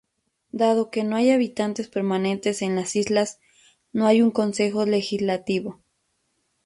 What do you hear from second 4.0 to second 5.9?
hay un consejo legislativo.